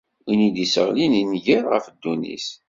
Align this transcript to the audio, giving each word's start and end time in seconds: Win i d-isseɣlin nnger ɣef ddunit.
Win 0.25 0.41
i 0.47 0.49
d-isseɣlin 0.55 1.13
nnger 1.29 1.63
ɣef 1.73 1.85
ddunit. 1.93 2.47